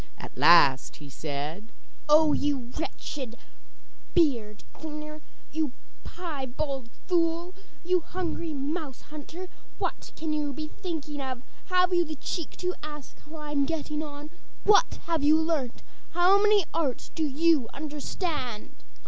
[0.17, 1.71] At last he said:
[2.09, 3.37] 'Oh, you wretched
[4.15, 11.43] beard cleaner, you piebald fool, you hungry mouse hunter, what can you be thinking of?
[11.67, 14.31] Have you the cheek to ask how I am getting on?
[14.63, 15.83] What have you learnt?
[16.13, 18.73] How many arts do you understand?